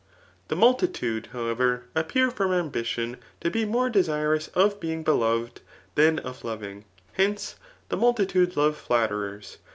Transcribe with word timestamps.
The 0.47 0.55
muldtude, 0.55 1.27
howevert 1.31 1.83
appear 1.93 2.31
from 2.31 2.51
ambition 2.51 3.17
to 3.41 3.51
be 3.51 3.65
more 3.65 3.87
desirous 3.87 4.47
of 4.55 4.79
being 4.79 5.03
beloved 5.03 5.61
than 5.93 6.17
of 6.17 6.41
kmng. 6.41 6.85
Hcac^ 7.19 7.53
the 7.89 7.97
multitude 7.97 8.57
love 8.57 8.75
flatterers. 8.77 9.59